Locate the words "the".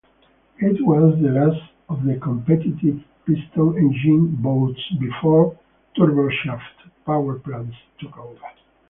1.21-1.29, 2.05-2.15